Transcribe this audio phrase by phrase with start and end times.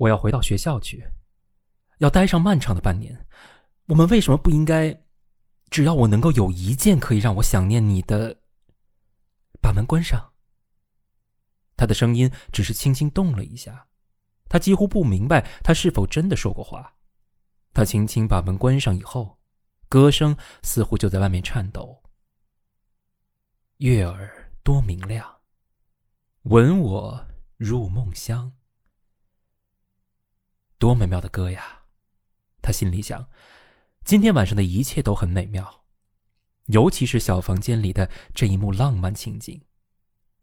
[0.00, 1.06] 我要回到学校去，
[1.98, 3.26] 要待上漫长的半年。
[3.84, 4.98] 我们为什么不应该？
[5.68, 8.40] 只要我能够有一件可以让我想念你的，
[9.60, 10.32] 把门关上。
[11.76, 13.86] 他的声音只是轻轻动了一下，
[14.48, 16.94] 他几乎不明白他是否真的说过话。
[17.74, 19.38] 他轻轻把门关上以后，
[19.90, 22.02] 歌声似乎就在外面颤抖。
[23.76, 25.40] 月儿多明亮，
[26.44, 27.26] 吻我
[27.58, 28.50] 入梦乡。
[30.80, 31.82] 多美妙的歌呀！
[32.62, 33.28] 他心里想。
[34.02, 35.84] 今天晚上的一切都很美妙，
[36.68, 39.60] 尤其是小房间里的这一幕浪漫情景。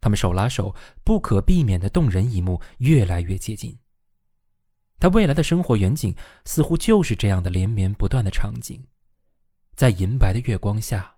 [0.00, 3.80] 他们手拉手，不可避免的动人一幕越来越接近。
[5.00, 8.86] 他未来的生活远景似乎就是这样的连绵不断的场景，
[9.74, 11.16] 在银白的月光下，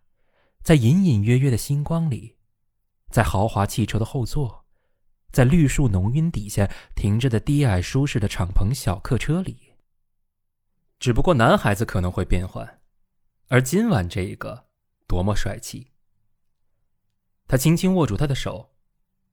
[0.63, 2.39] 在隐隐约约的星光里，
[3.11, 4.60] 在豪华汽车的后座，
[5.31, 9.75] 在绿树浓荫底下停着的低矮舒适的敞篷小客车里。
[10.99, 12.81] 只不过男孩子可能会变换，
[13.49, 14.69] 而今晚这一个
[15.07, 15.93] 多么帅气！
[17.49, 18.75] 他轻轻握住她的手，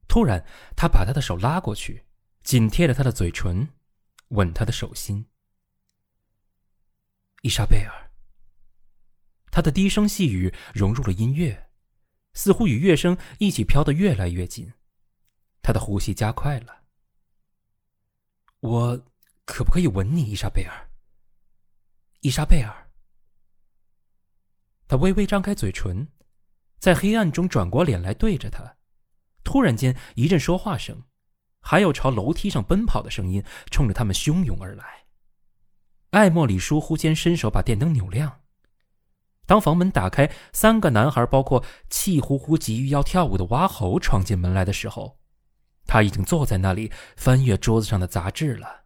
[0.07, 0.45] 突然，
[0.75, 2.05] 他把她的手拉过去，
[2.41, 3.67] 紧贴着她的嘴唇，
[4.29, 5.25] 吻她的手心。
[7.41, 8.11] 伊莎贝尔。
[9.51, 11.69] 他的低声细语融入了音乐，
[12.33, 14.71] 似乎与乐声一起飘得越来越近。
[15.67, 16.83] 他的呼吸加快了。
[18.61, 19.05] 我
[19.43, 20.89] 可不可以吻你，伊莎贝尔？
[22.21, 22.89] 伊莎贝尔，
[24.87, 26.07] 他微微张开嘴唇，
[26.79, 28.77] 在黑暗中转过脸来对着他。
[29.43, 31.03] 突然间，一阵说话声，
[31.59, 35.03] 还有朝楼梯上奔跑的声音，冲着他们汹涌而来。
[36.11, 38.39] 艾莫里疏忽间伸手把电灯扭亮。
[39.45, 45.19] 当房门打开，三个男孩，包括气呼呼急于要跳舞的蛙猴，闯进门来的时候，
[45.87, 48.83] 他已经坐在那里翻阅桌子上的杂志了。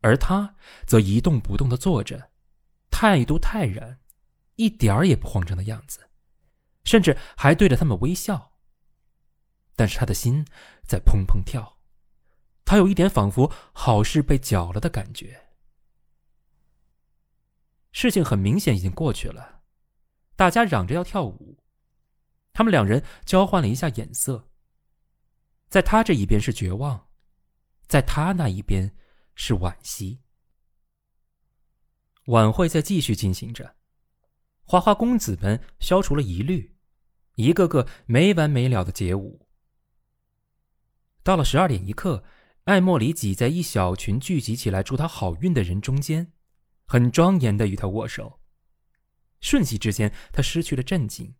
[0.00, 0.54] 而他
[0.86, 2.30] 则一动不动的坐着，
[2.90, 4.00] 态度泰然，
[4.56, 6.08] 一点儿也不慌张的样子，
[6.84, 8.52] 甚至还对着他们微笑。
[9.76, 10.44] 但是他的心
[10.84, 11.78] 在砰砰跳，
[12.64, 15.48] 他有一点仿佛好事被搅了的感觉。
[17.92, 19.62] 事情很明显已经过去了，
[20.36, 21.58] 大家嚷着要跳舞，
[22.52, 24.47] 他们两人交换了一下眼色。
[25.68, 27.08] 在他这一边是绝望，
[27.86, 28.94] 在他那一边。
[29.40, 30.18] 是惋惜。
[32.24, 33.76] 晚会在继续进行着，
[34.64, 36.74] 花花公子们消除了疑虑，
[37.36, 39.46] 一个个没完没了的街舞。
[41.22, 42.24] 到了十二点一刻，
[42.64, 46.32] 艾莫里挤在一小群聚集起来祝他好运的人中间，
[46.84, 48.40] 很庄严的与他握手。
[49.40, 51.36] 瞬息之间，他失去了镇静，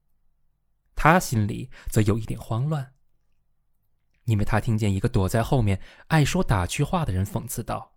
[0.94, 2.94] 他心里则有一点慌乱。
[4.28, 7.96] 因为他听见一个躲在后面爱说打趣话的人讽刺道：“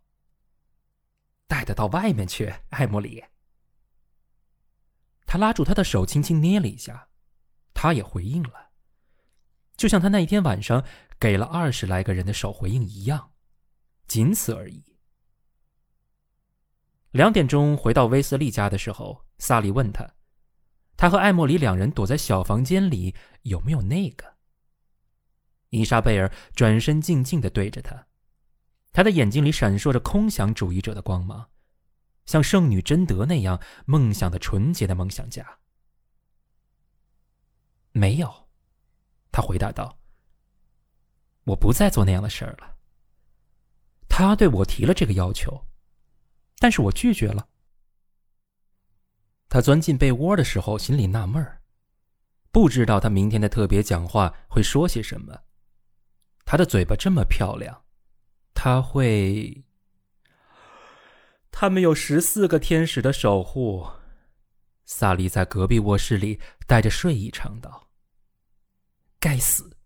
[1.46, 3.26] 带他到外面去，艾莫里。”
[5.28, 7.10] 他拉住他的手，轻轻捏了一下，
[7.74, 8.70] 他也回应了，
[9.76, 10.86] 就像他那一天晚上
[11.20, 13.34] 给了二十来个人的手回应一样，
[14.08, 14.96] 仅此而已。
[17.12, 20.16] 两点钟回到威斯利家的时候，萨利问他
[20.96, 24.31] ：“他和艾莫里两人躲在小房间里，有没有那个？”
[25.72, 28.08] 伊莎贝尔转身，静静的对着他，
[28.92, 31.50] 他的眼睛里闪烁着空想主义者的光芒，
[32.26, 35.60] 像圣女贞德那样梦想的纯洁的梦想家。
[37.94, 38.50] 没有，
[39.32, 39.98] 他回答道
[41.46, 42.76] ：“我不再做那样的事儿了。”
[44.10, 45.66] 他对我提了这个要求，
[46.60, 47.48] 但是我拒绝了。
[49.48, 51.62] 他钻进被窝的时候，心里纳闷儿，
[52.52, 55.44] 不知道他明天的特别讲话会说些什么。
[56.46, 57.84] 他的嘴巴这么漂亮，
[58.54, 59.66] 他会。
[61.52, 63.88] 他们有十四个天使的守护。
[64.86, 67.90] 萨利在隔壁卧室里带着睡意唱道
[69.20, 69.78] ：“该死！”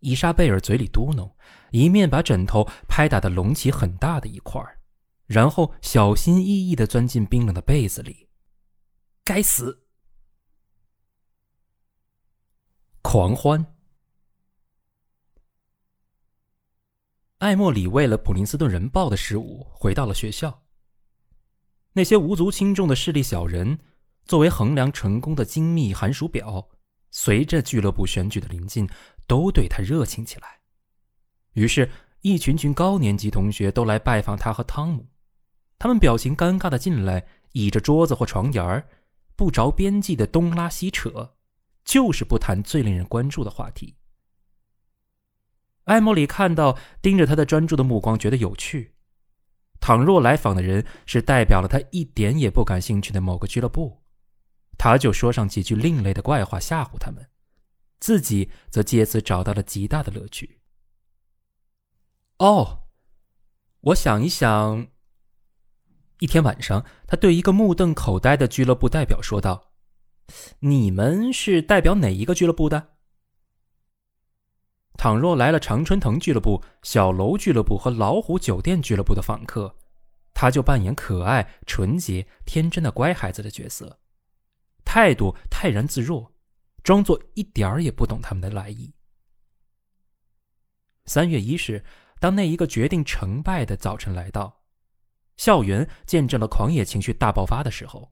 [0.00, 1.34] 伊莎贝尔嘴里嘟哝，
[1.72, 4.62] 一面把枕头拍打的隆起很大的一块
[5.24, 8.28] 然后小心翼翼的钻进冰冷的被子里。
[9.24, 9.86] 该死！
[13.02, 13.75] 狂欢。
[17.38, 20.62] 艾默里为了普林斯顿人报的事务回到了学校。
[21.92, 23.78] 那些无足轻重的势利小人，
[24.24, 26.66] 作为衡量成功的精密寒暑表，
[27.10, 28.88] 随着俱乐部选举的临近，
[29.26, 30.60] 都对他热情起来。
[31.52, 31.90] 于是，
[32.22, 35.06] 一群群高年级同学都来拜访他和汤姆。
[35.78, 38.88] 他们表情尴尬的进来，倚着桌子或床沿儿，
[39.36, 41.34] 不着边际的东拉西扯，
[41.84, 43.94] 就是不谈最令人关注的话题。
[45.86, 48.92] 艾莫里看到盯着他的专注的目光，觉得有趣。
[49.80, 54.02] 倘若来访的人是代表了他一点也不感兴趣的某个俱乐部，
[54.78, 57.28] 他就说上几句另类的怪话吓唬他们，
[58.00, 60.60] 自己则借此找到了极大的乐趣。
[62.38, 62.84] 哦，
[63.80, 64.88] 我想一想。
[66.18, 69.72] 一天晚上，他对一个目瞪口呆的俱乐部代表说道
[70.60, 72.95] ：“你们是代表哪一个俱乐部的？”
[75.06, 79.72] 倘若来了常春藤俱乐部、小楼俱乐部和老虎酒店俱乐部的访客，
[80.34, 84.00] 他就扮演可爱、纯洁、天真的乖孩子的角色，
[84.84, 86.32] 态度泰然自若，
[86.82, 88.92] 装作一点儿也不懂他们的来意。
[91.04, 91.84] 三月一日，
[92.18, 94.64] 当那一个决定成败的早晨来到，
[95.36, 98.10] 校园见证了狂野情绪大爆发的时候，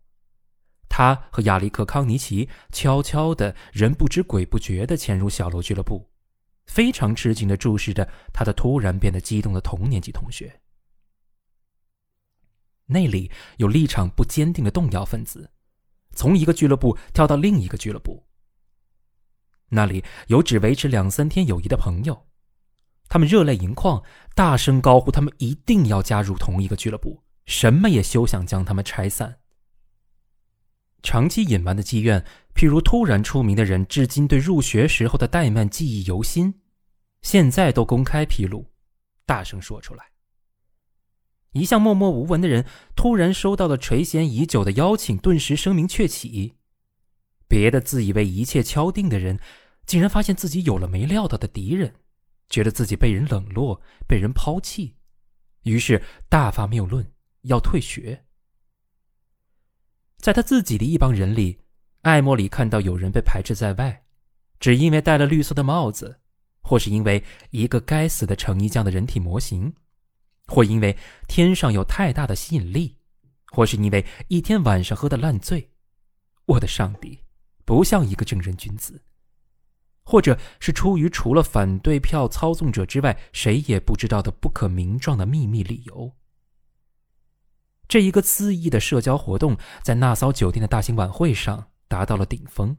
[0.89, 6.09] 他和亚历克·康尼奇悄悄的、人不知鬼不觉的潜入小楼俱乐部。
[6.67, 10.61] 非常吃惊的注视着他的突然变得激动的同年级同学。
[12.87, 15.51] 那里有立场不坚定的动摇分子，
[16.13, 18.27] 从一个俱乐部跳到另一个俱乐部。
[19.71, 22.27] 那里有只维持两三天友谊的朋友，
[23.09, 24.03] 他们热泪盈眶，
[24.35, 29.41] 大声高呼他们一定要加入同一个俱乐部，什么也休想将他们拆散。
[31.03, 32.25] 长期隐瞒的积怨。
[32.55, 36.61] 譬如突然出名的人，至今对入学时候的怠慢记忆犹新，
[37.21, 38.71] 现在都公开披露，
[39.27, 40.13] 大声说出来。
[41.51, 42.65] 一向默默无闻的人，
[42.95, 46.55] 突然收到了垂涎已久的邀请，顿时声名鹊起。
[47.49, 49.41] 别的自以为一切敲定的人，
[49.85, 51.97] 竟然发现自己有了没料到的敌人，
[52.49, 54.95] 觉得自己被人冷落，被人抛弃，
[55.65, 57.13] 于是大发谬论，
[57.43, 58.25] 要退学。
[60.19, 61.64] 在他自己的一帮人里。
[62.05, 64.05] 艾莫里看到有人被排斥在外，
[64.61, 66.21] 只因为戴了绿色的帽子，
[66.61, 69.75] 或是因为一个该死的成衣匠的人体模型，
[70.47, 70.95] 或因为
[71.29, 72.99] 天上有太大的吸引力，
[73.47, 75.71] 或是因为一天晚上喝的烂醉。
[76.45, 77.21] 我的上帝，
[77.65, 79.03] 不像一个正人君子，
[80.05, 86.13] 或者是出于除了反对票操纵者之外谁也不知道的不可名状的秘密理由。
[87.89, 91.71] 这一个恣意的社交活动，在那骚酒店的大型晚会上。
[91.89, 92.77] 达到了顶峰，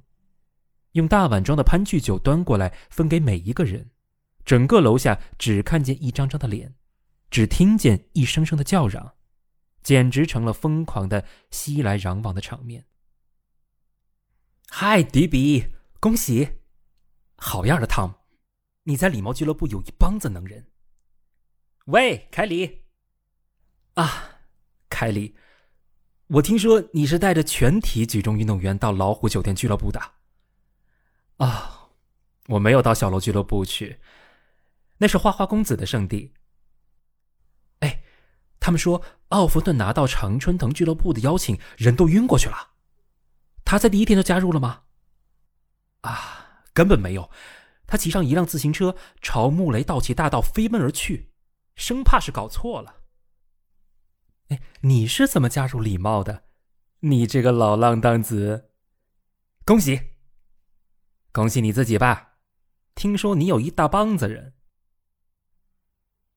[0.94, 3.92] 用大碗装的潘聚酒端过来分给每一个人，
[4.44, 6.76] 整个楼下只看见一张张的脸，
[7.30, 9.16] 只听见一声声的叫嚷，
[9.82, 12.86] 简直成了疯狂的熙来攘往的场面。
[14.68, 15.66] 嗨，迪比，
[16.00, 16.50] 恭喜！
[17.38, 18.22] 好样的，汤，
[18.84, 20.68] 你在礼貌俱乐部有一帮子能人。
[21.86, 22.86] 喂，凯里。
[23.94, 24.40] 啊，
[24.90, 25.36] 凯里。
[26.28, 30.02] 我听说你是带着全体举重运动员到老虎酒店俱乐部的。
[31.38, 31.90] 啊，
[32.48, 34.00] 我没有到小楼俱乐部去，
[34.98, 36.34] 那是花花公子的圣地。
[37.80, 38.02] 哎，
[38.60, 42.72] 他们说奥弗顿拿到常春藤俱乐部的邀请，人都晕过去了。
[43.64, 44.84] 他在第一天就加入了吗？
[46.02, 47.30] 啊，根本没有。
[47.86, 51.30] 他骑上一辆自行车，朝穆雷道奇大道飞奔而去，
[51.76, 53.04] 生怕是搞错了。
[54.50, 56.44] 哎，你是怎么加入礼貌的？
[57.00, 58.72] 你这个老浪荡子！
[59.66, 60.00] 恭喜，
[61.32, 62.38] 恭喜你自己吧！
[62.94, 64.54] 听说你有一大帮子人。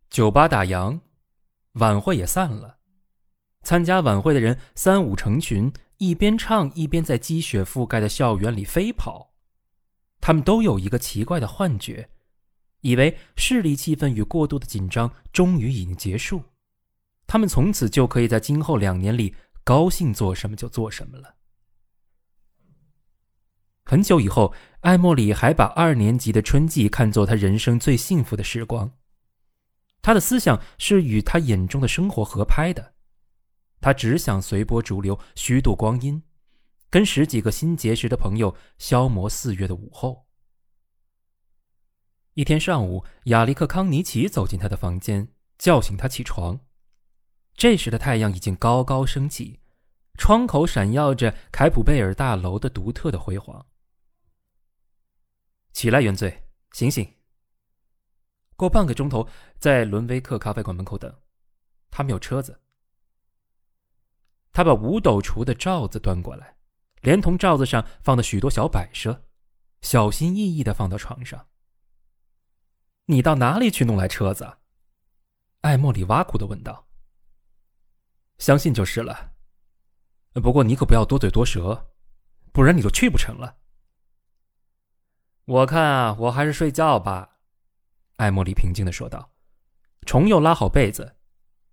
[0.08, 1.00] 酒吧打烊，
[1.72, 2.78] 晚会也散了。
[3.62, 9.34] 参加晚会的人三五成群，一边唱一边在积雪覆盖的校园里飞跑。
[10.20, 12.10] 他们都有一个奇怪的幻觉，
[12.80, 16.42] 以为势力气氛与过度的紧张终于已经结束。
[17.28, 21.36] 他们从此就可以在今后两年里高兴做什么就做什么了。
[23.84, 28.90] 很久以后，艾莫里还把二年级的春季看作他人生最幸福的时光。
[30.00, 32.94] 他的思想是与他眼中的生活合拍的，
[33.78, 36.22] 他只想随波逐流，虚度光阴，
[36.88, 40.26] 跟十几个新结识的朋友消磨四月的午后。
[42.32, 46.58] 一天上午，亚历克·康尼奇走进他的房间，叫醒他起床。
[47.58, 49.58] 这时的太阳已经高高升起，
[50.14, 53.66] 窗口闪耀着凯普贝尔大楼的独特的辉煌。
[55.72, 57.14] 起来，原罪，醒醒！
[58.54, 61.12] 过半个钟头，在伦威克咖啡馆门口等，
[61.90, 62.60] 他没有车子。
[64.52, 66.56] 他把五斗橱的罩子端过来，
[67.00, 69.24] 连同罩子上放的许多小摆设，
[69.82, 71.48] 小心翼翼的放到床上。
[73.06, 74.58] 你到哪里去弄来车子？
[75.62, 76.87] 艾莫里挖苦的问道。
[78.38, 79.32] 相信就是了。
[80.34, 81.90] 不过你可不要多嘴多舌，
[82.52, 83.58] 不然你就去不成了。
[85.44, 87.38] 我看啊，我还是睡觉吧。
[88.16, 89.32] 艾莫里平静的说道，
[90.06, 91.16] 重又拉好被子，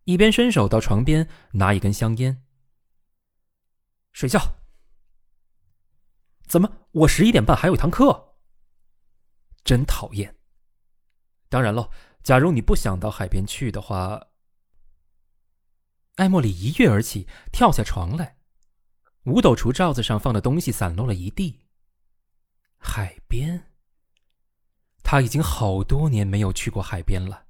[0.05, 2.43] 一边伸手到床边拿一根香烟。
[4.13, 4.39] 睡觉。
[6.47, 6.71] 怎么？
[6.91, 8.35] 我十一点半还有一堂课。
[9.63, 10.37] 真讨厌。
[11.49, 11.89] 当然喽，
[12.23, 14.27] 假如你不想到海边去的话。
[16.15, 18.37] 艾莫里一跃而起，跳下床来，
[19.23, 21.61] 五斗橱罩子上放的东西散落了一地。
[22.77, 23.71] 海边。
[25.03, 27.45] 他已经好多年没有去过海边了，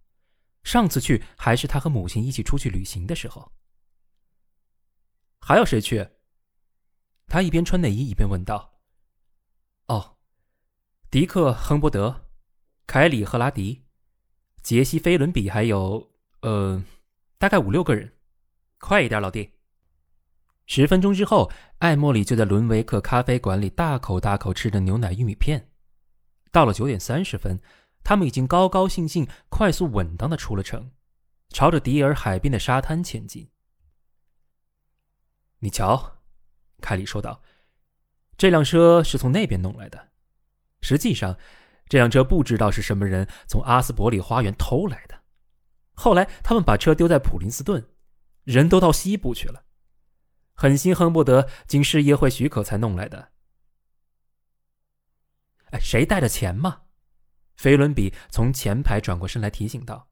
[0.63, 3.51] 上次去还是他和母亲一起出去旅行的时候。
[5.39, 6.09] 还有谁去？
[7.27, 8.79] 他一边穿内衣一边问道
[9.87, 10.17] ：“哦，
[11.09, 12.27] 迪克·亨伯德、
[12.87, 13.85] 凯里·赫拉迪、
[14.61, 16.11] 杰西·菲伦比，还有……
[16.41, 16.83] 呃，
[17.37, 18.14] 大概五六个人。
[18.85, 19.49] 快一点，老弟。”
[20.67, 25.71] 十分钟之后，艾莫里就在伦维克咖啡馆里大口大口吃着牛奶玉米片。
[26.51, 27.59] 到了九点三十分，
[28.03, 30.91] 他们已经高高兴兴、快速稳当的出了城，
[31.49, 33.49] 朝着迪尔海边的沙滩前进。
[35.59, 36.11] 你瞧。
[36.81, 37.41] 凯里说道
[38.37, 40.09] ：“这辆车是从那边弄来的。
[40.81, 41.35] 实际上，
[41.87, 45.19] 这辆车不知道是什么人从阿斯伯里花园偷来的。
[45.93, 47.83] 后来他们把车丢在普林斯顿，
[48.45, 49.65] 人都到西部去了。
[50.53, 53.33] 狠心恨不得经事业会许可才弄来的。
[55.71, 56.83] 哎，谁带着钱吗？”
[57.57, 60.09] 菲伦比从前排转过身来提醒道。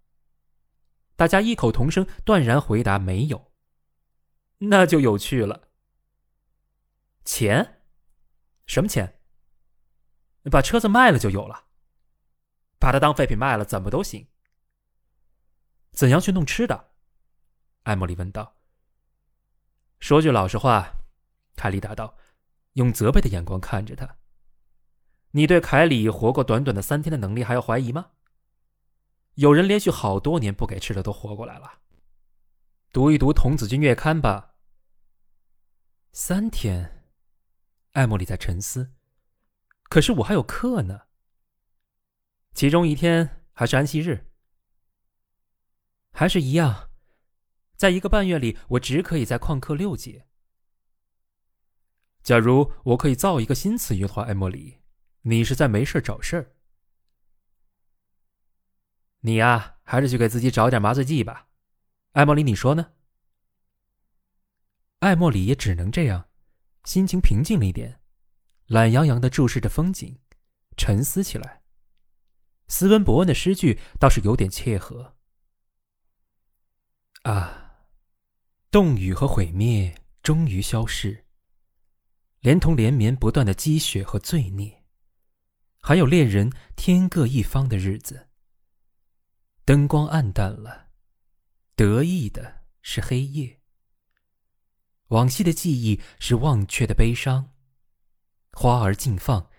[1.15, 3.53] 大家异口同声，断然回答：“没有。”
[4.59, 5.69] 那就有趣了。
[7.23, 7.81] 钱？
[8.65, 9.19] 什么钱？
[10.51, 11.67] 把车子卖了就有了。
[12.79, 14.27] 把它当废品卖了，怎么都行。
[15.91, 16.92] 怎样去弄吃的？
[17.83, 18.55] 艾莫里问道。
[19.99, 20.93] 说句老实话，
[21.55, 22.17] 凯里答道，
[22.73, 24.17] 用责备的眼光看着他。
[25.31, 28.11] 你对凯里活过短短的三天的能力还要怀疑吗？
[29.35, 31.79] 有人连续好多年不给吃的都活过来了。
[32.91, 34.55] 读一读《童子军月刊》吧。
[36.11, 37.03] 三天。
[37.93, 38.91] 艾莫里在沉思，
[39.83, 41.01] 可是我还有课呢。
[42.53, 44.31] 其中一天还是安息日，
[46.11, 46.89] 还是一样，
[47.83, 50.25] 在一个半月里，我只可以在旷课六节。
[52.23, 54.79] 假如我可以造一个新词语的话，艾莫里，
[55.23, 56.55] 你是在没事找事儿。
[59.19, 61.49] 你呀，还是去给自己找点麻醉剂吧。
[62.13, 62.93] 艾莫里，你说呢？
[64.99, 66.29] 艾莫里也只能这样。
[66.85, 67.99] 心情平静了一点，
[68.67, 70.21] 懒洋洋的注视着风景，
[70.77, 71.63] 沉思起来。
[72.69, 75.17] 斯文伯恩的诗句倒是有点切合。
[77.23, 77.62] 啊，
[78.73, 81.25] 冻雨和毁灭终于消逝，
[82.39, 84.83] 连同连绵不断的积雪和罪孽，
[85.79, 88.29] 还有恋人天各一方的日子。
[89.63, 90.87] 灯光暗淡了，
[91.75, 93.59] 得意的是黑夜。
[95.09, 97.51] 往昔的记忆是忘却的悲伤，
[98.53, 99.51] 花儿尽放，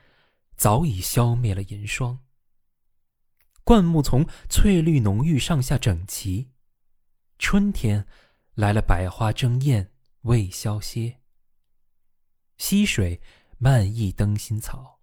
[0.56, 2.18] 早已消灭了银霜。
[3.62, 6.50] 灌木丛翠绿浓郁，上下整齐。
[7.38, 8.06] 春天
[8.54, 9.90] 来了，百花争艳，
[10.22, 11.20] 未消歇。
[12.56, 13.20] 溪水
[13.58, 15.00] 漫溢灯心草。